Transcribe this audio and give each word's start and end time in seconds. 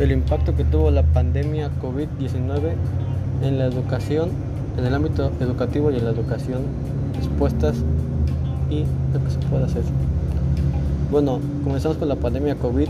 el 0.00 0.12
impacto 0.12 0.56
que 0.56 0.64
tuvo 0.64 0.90
la 0.90 1.02
pandemia 1.02 1.70
COVID-19 1.82 2.72
en 3.42 3.58
la 3.58 3.66
educación, 3.66 4.30
en 4.78 4.86
el 4.86 4.94
ámbito 4.94 5.30
educativo 5.40 5.90
y 5.90 5.96
en 5.96 6.04
la 6.04 6.10
educación 6.10 6.62
expuestas 7.18 7.76
y 8.70 8.84
lo 9.12 9.22
que 9.22 9.30
se 9.30 9.38
puede 9.50 9.64
hacer. 9.64 9.82
Bueno, 11.10 11.38
comenzamos 11.64 11.98
con 11.98 12.08
la 12.08 12.16
pandemia 12.16 12.54
COVID. 12.54 12.88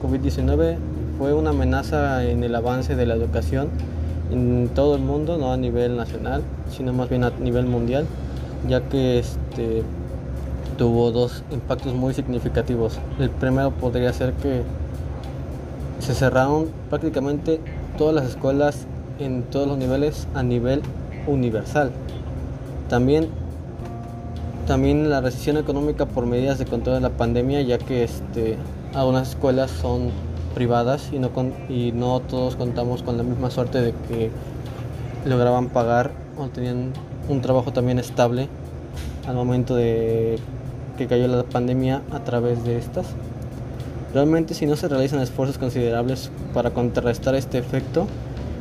COVID-19 0.00 0.76
fue 1.18 1.34
una 1.34 1.50
amenaza 1.50 2.24
en 2.24 2.44
el 2.44 2.54
avance 2.54 2.94
de 2.94 3.04
la 3.04 3.14
educación 3.14 3.68
en 4.30 4.68
todo 4.74 4.94
el 4.94 5.02
mundo, 5.02 5.38
no 5.38 5.52
a 5.52 5.56
nivel 5.56 5.96
nacional, 5.96 6.42
sino 6.70 6.92
más 6.92 7.08
bien 7.08 7.24
a 7.24 7.30
nivel 7.40 7.66
mundial, 7.66 8.06
ya 8.68 8.80
que 8.82 9.18
este, 9.18 9.82
tuvo 10.76 11.10
dos 11.10 11.42
impactos 11.50 11.94
muy 11.94 12.14
significativos. 12.14 13.00
El 13.18 13.30
primero 13.30 13.72
podría 13.72 14.12
ser 14.12 14.34
que 14.34 14.62
se 15.98 16.14
cerraron 16.14 16.68
prácticamente 16.90 17.60
todas 17.96 18.14
las 18.14 18.24
escuelas 18.24 18.86
en 19.18 19.42
todos 19.42 19.66
los 19.66 19.78
niveles 19.78 20.26
a 20.34 20.42
nivel 20.42 20.82
universal. 21.26 21.90
También, 22.88 23.28
también 24.66 25.10
la 25.10 25.20
recesión 25.20 25.56
económica 25.56 26.06
por 26.06 26.26
medidas 26.26 26.58
de 26.58 26.66
control 26.66 26.96
de 26.96 27.00
la 27.00 27.10
pandemia, 27.10 27.62
ya 27.62 27.78
que 27.78 28.04
este, 28.04 28.56
algunas 28.94 29.30
escuelas 29.30 29.70
son 29.70 30.10
privadas 30.54 31.10
y 31.12 31.18
no, 31.18 31.30
y 31.68 31.92
no 31.92 32.20
todos 32.20 32.56
contamos 32.56 33.02
con 33.02 33.16
la 33.16 33.22
misma 33.22 33.50
suerte 33.50 33.80
de 33.80 33.92
que 34.08 34.30
lograban 35.24 35.68
pagar 35.68 36.10
o 36.38 36.46
tenían 36.46 36.92
un 37.28 37.40
trabajo 37.42 37.72
también 37.72 37.98
estable 37.98 38.48
al 39.26 39.34
momento 39.34 39.74
de 39.74 40.38
que 40.96 41.06
cayó 41.06 41.28
la 41.28 41.42
pandemia 41.44 42.02
a 42.10 42.20
través 42.24 42.64
de 42.64 42.78
estas. 42.78 43.06
Realmente 44.14 44.54
si 44.54 44.66
no 44.66 44.76
se 44.76 44.88
realizan 44.88 45.20
esfuerzos 45.20 45.58
considerables 45.58 46.30
para 46.54 46.70
contrarrestar 46.70 47.34
este 47.34 47.58
efecto, 47.58 48.06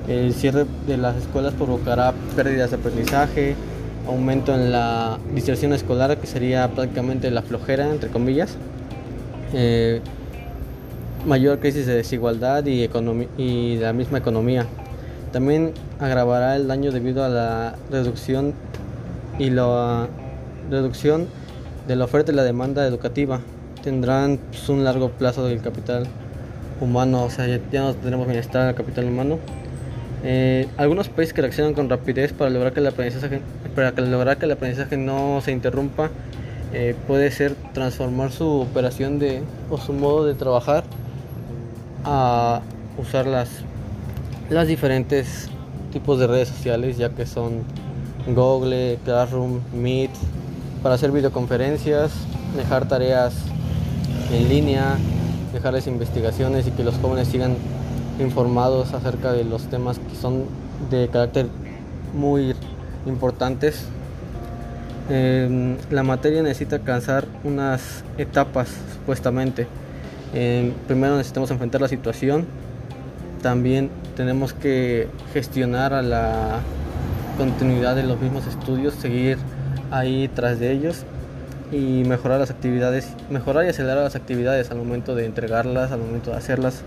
el 0.08 0.34
cierre 0.34 0.66
de 0.88 0.98
las 0.98 1.16
escuelas 1.16 1.54
provocará 1.54 2.14
pérdidas 2.36 2.72
de 2.72 2.78
aprendizaje, 2.78 3.56
aumento 4.08 4.54
en 4.54 4.72
la 4.72 5.20
distracción 5.34 5.74
escolar, 5.74 6.18
que 6.18 6.28
sería 6.28 6.68
prácticamente 6.70 7.32
la 7.32 7.42
flojera, 7.42 7.90
entre 7.90 8.10
comillas, 8.10 8.56
eh, 9.54 10.02
mayor 11.26 11.60
crisis 11.60 11.86
de 11.86 11.96
desigualdad 11.96 12.66
y, 12.66 12.90
y 13.38 13.78
la 13.78 13.94
misma 13.94 14.18
economía. 14.18 14.66
También 15.32 15.74
agravará 16.00 16.56
el 16.56 16.68
daño 16.68 16.92
debido 16.92 17.24
a 17.24 17.30
la 17.30 17.76
reducción 17.92 18.54
y 19.40 19.50
la 19.50 20.08
reducción 20.70 21.28
de 21.88 21.96
la 21.96 22.06
oferta 22.06 22.32
y 22.32 22.36
la 22.36 22.44
demanda 22.44 22.86
educativa. 22.86 23.42
Tendrán 23.88 24.38
pues, 24.52 24.68
un 24.68 24.84
largo 24.84 25.12
plazo 25.12 25.48
del 25.48 25.62
capital 25.62 26.08
humano, 26.82 27.24
o 27.24 27.30
sea, 27.30 27.48
ya, 27.48 27.82
no 27.84 27.94
tenemos 27.94 28.28
bienestar 28.28 28.68
al 28.68 28.76
capital 28.76 29.06
humano. 29.06 29.40
Eh, 30.26 30.68
algunos 30.76 31.08
países 31.08 31.34
que 31.34 31.40
reaccionan 31.40 31.74
con 31.74 31.90
rapidez 31.90 32.34
para 32.34 32.50
lograr 32.50 32.74
que 32.74 32.82
el 32.82 32.88
aprendizaje, 32.88 33.40
para 33.74 33.92
lograr 33.92 34.36
que 34.40 34.44
el 34.44 34.52
aprendizaje 34.52 34.98
no 34.98 35.40
se 35.40 35.54
interrumpa, 35.54 36.10
eh, 36.74 36.96
puede 37.08 37.32
ser 37.32 37.56
transformar 37.74 38.34
su 38.34 38.60
operación 38.60 39.20
de, 39.20 39.42
o 39.70 39.78
su 39.78 39.94
modo 39.94 40.26
de 40.26 40.34
trabajar 40.34 40.84
a 42.04 42.60
usar 42.98 43.26
las, 43.26 43.48
las 44.50 44.68
diferentes 44.68 45.48
tipos 45.94 46.20
de 46.20 46.28
redes 46.28 46.50
sociales, 46.50 46.98
ya 46.98 47.08
que 47.08 47.26
son 47.26 47.62
Google, 48.36 49.00
Classroom, 49.06 49.62
Meet, 49.74 50.12
para 50.84 50.96
hacer 50.96 51.14
videoconferencias, 51.14 52.12
dejar 52.58 52.86
tareas 52.90 53.34
en 54.32 54.50
línea, 54.50 54.98
dejarles 55.54 55.88
investigaciones 55.88 56.68
y 56.68 56.72
que 56.72 56.84
los 56.84 56.96
jóvenes 56.98 57.28
sigan 57.28 57.56
informados 58.20 58.94
acerca 58.94 59.32
de 59.32 59.44
los 59.44 59.64
temas 59.70 60.00
que 60.00 60.16
son 60.16 60.46
de 60.90 61.08
carácter 61.08 61.48
muy 62.14 62.54
importantes. 63.06 63.86
Em, 65.10 65.78
la 65.90 66.04
materia 66.04 66.44
necesita 66.44 66.76
alcanzar 66.78 67.26
unas 67.44 68.04
etapas 68.18 68.70
supuestamente. 68.94 69.68
Em, 70.34 70.74
primero 70.88 71.16
necesitamos 71.16 71.50
enfrentar 71.52 71.80
la 71.80 71.88
situación, 71.88 72.46
también 73.42 73.90
tenemos 74.18 74.52
que 74.52 75.08
gestionar 75.34 75.94
a 75.94 76.02
la 76.02 76.60
continuidad 77.38 77.96
de 77.96 78.04
los 78.04 78.20
mismos 78.20 78.46
estudios, 78.48 78.96
seguir 78.96 79.38
ahí 79.92 80.30
tras 80.34 80.60
de 80.60 80.72
ellos 80.74 81.06
y 81.72 82.04
mejorar 82.06 82.40
las 82.40 82.50
actividades, 82.50 83.10
mejorar 83.30 83.66
y 83.66 83.70
acelerar 83.70 84.04
las 84.04 84.16
actividades 84.16 84.72
al 84.72 84.78
momento 84.78 85.16
de 85.16 85.26
entregarlas, 85.26 85.92
al 85.92 86.00
momento 86.00 86.32
de 86.32 86.38
hacerlas. 86.38 86.82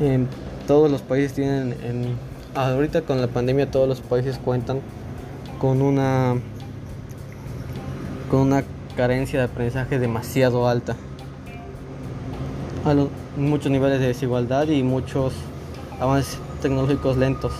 En 0.00 0.28
todos 0.66 0.90
los 0.90 1.02
países 1.02 1.32
tienen, 1.32 1.74
en, 1.82 2.16
ahorita 2.54 3.02
con 3.02 3.20
la 3.20 3.28
pandemia 3.28 3.70
todos 3.70 3.88
los 3.88 4.00
países 4.00 4.38
cuentan 4.38 4.80
con 5.58 5.82
una, 5.82 6.34
con 8.30 8.40
una 8.40 8.62
carencia 8.96 9.38
de 9.40 9.46
aprendizaje 9.46 9.98
demasiado 9.98 10.68
alta. 10.68 10.96
A 12.84 12.94
muchos 13.36 13.72
niveles 13.72 14.00
de 14.00 14.06
desigualdad 14.06 14.68
y 14.68 14.84
muchos 14.84 15.34
avances 15.98 16.38
tecnológicos 16.62 17.16
lentos 17.16 17.52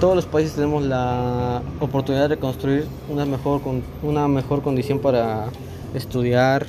todos 0.00 0.16
los 0.16 0.24
países 0.24 0.54
tenemos 0.54 0.82
la 0.82 1.60
oportunidad 1.78 2.30
de 2.30 2.38
construir 2.38 2.86
una 3.10 3.26
mejor, 3.26 3.60
una 4.02 4.28
mejor 4.28 4.62
condición 4.62 4.98
para 4.98 5.48
estudiar, 5.94 6.66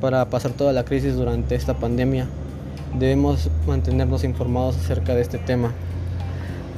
para 0.00 0.28
pasar 0.28 0.50
toda 0.50 0.72
la 0.72 0.84
crisis 0.84 1.14
durante 1.14 1.54
esta 1.54 1.74
pandemia. 1.74 2.26
Debemos 2.98 3.50
mantenernos 3.68 4.24
informados 4.24 4.76
acerca 4.76 5.14
de 5.14 5.22
este 5.22 5.38
tema. 5.38 5.70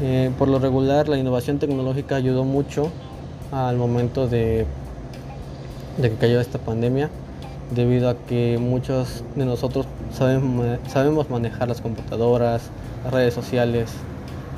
Eh, 0.03 0.31
por 0.39 0.49
lo 0.49 0.59
regular, 0.59 1.09
la 1.09 1.17
innovación 1.17 1.59
tecnológica 1.59 2.17
ayudó 2.17 2.45
mucho 2.45 2.91
al 3.51 3.79
momento 3.79 4.29
de, 4.29 4.67
que 6.03 6.11
cayó 6.17 6.39
esta 6.39 6.59
pandemia, 6.59 7.09
debido 7.75 8.11
a 8.11 8.15
que 8.15 8.59
muchos 8.61 9.25
de 9.37 9.47
nosotros 9.47 9.87
sabemos 10.13 11.31
manejar 11.31 11.69
las 11.69 11.81
computadoras, 11.81 12.69
las 13.05 13.13
redes 13.15 13.33
sociales, 13.33 13.91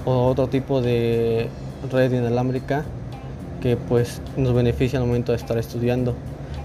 o 0.05 0.27
otro 0.27 0.49
tipo 0.49 0.81
de 0.81 1.49
red 1.91 2.12
inalámbrica 2.12 2.84
que 3.61 3.77
pues 3.77 4.21
nos 4.37 4.55
beneficia 4.55 4.99
al 4.99 5.06
momento 5.06 5.33
de 5.33 5.37
estar 5.37 5.59
estudiando. 5.59 6.15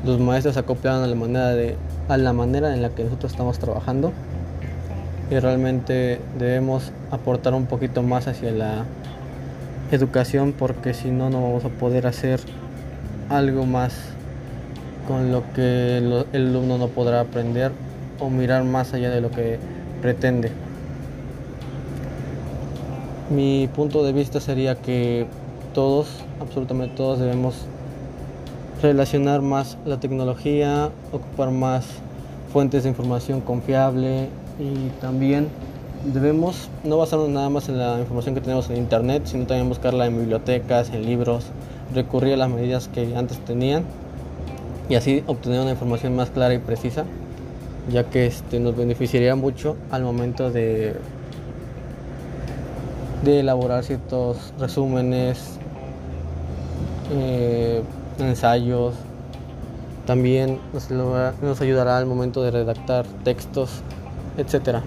Los 0.05 0.19
maestros 0.19 0.53
se 0.53 0.59
acoplan 0.59 1.03
a 1.03 1.07
la 1.07 1.15
manera 1.15 1.49
de 1.49 1.75
a 2.07 2.17
la 2.17 2.33
manera 2.33 2.73
en 2.73 2.81
la 2.81 2.89
que 2.89 3.03
nosotros 3.03 3.31
estamos 3.31 3.57
trabajando 3.59 4.13
y 5.31 5.39
realmente 5.39 6.19
debemos 6.37 6.91
aportar 7.09 7.53
un 7.53 7.65
poquito 7.65 8.03
más 8.03 8.27
hacia 8.27 8.51
la 8.51 8.85
educación 9.91 10.53
porque 10.53 10.93
si 10.93 11.09
no 11.09 11.29
no 11.29 11.41
vamos 11.41 11.65
a 11.65 11.69
poder 11.69 12.05
hacer 12.05 12.39
algo 13.29 13.65
más 13.65 13.95
con 15.07 15.31
lo 15.31 15.43
que 15.53 15.97
el 15.97 16.25
alumno 16.33 16.77
no 16.77 16.87
podrá 16.89 17.21
aprender 17.21 17.71
o 18.19 18.29
mirar 18.29 18.63
más 18.63 18.93
allá 18.93 19.09
de 19.09 19.21
lo 19.21 19.31
que 19.31 19.57
pretende. 20.01 20.51
Mi 23.29 23.67
punto 23.67 24.03
de 24.03 24.13
vista 24.13 24.39
sería 24.39 24.75
que 24.75 25.25
todos, 25.73 26.07
absolutamente 26.39 26.95
todos, 26.95 27.17
debemos 27.17 27.55
relacionar 28.83 29.41
más 29.41 29.79
la 29.83 29.99
tecnología, 29.99 30.91
ocupar 31.11 31.49
más 31.49 31.87
fuentes 32.53 32.83
de 32.83 32.89
información 32.89 33.41
confiable 33.41 34.29
y 34.59 34.89
también 35.01 35.47
debemos 36.13 36.69
no 36.83 36.97
basarnos 36.97 37.29
nada 37.29 37.49
más 37.49 37.67
en 37.67 37.79
la 37.79 37.99
información 37.99 38.35
que 38.35 38.41
tenemos 38.41 38.69
en 38.69 38.77
internet, 38.77 39.23
sino 39.25 39.47
también 39.47 39.69
buscarla 39.69 40.05
en 40.05 40.19
bibliotecas, 40.19 40.91
en 40.91 41.03
libros, 41.03 41.45
recurrir 41.95 42.35
a 42.35 42.37
las 42.37 42.49
medidas 42.51 42.89
que 42.89 43.15
antes 43.15 43.39
tenían 43.39 43.85
y 44.87 44.95
así 44.95 45.23
obtener 45.25 45.61
una 45.61 45.71
información 45.71 46.15
más 46.15 46.29
clara 46.29 46.53
y 46.53 46.59
precisa, 46.59 47.05
ya 47.91 48.03
que 48.03 48.27
este, 48.27 48.59
nos 48.59 48.75
beneficiaría 48.77 49.35
mucho 49.35 49.77
al 49.89 50.03
momento 50.03 50.51
de 50.51 50.95
de 53.25 53.41
elaborar 53.41 53.83
ciertos 53.83 54.53
resúmenes, 54.59 55.57
eh, 57.11 57.81
ensayos. 58.19 58.95
También 60.05 60.59
nos, 60.71 60.89
nos 60.91 61.61
ayudará 61.61 61.97
al 61.97 62.05
momento 62.05 62.43
de 62.43 62.51
redactar 62.51 63.05
textos, 63.23 63.81
etcétera. 64.37 64.83